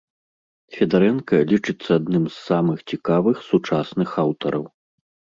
Федарэнка 0.75 1.35
лічыцца 1.51 1.89
адным 1.99 2.23
з 2.29 2.33
самых 2.49 2.77
цікавых 2.93 3.37
сучасных 3.49 4.09
аўтараў. 4.25 4.65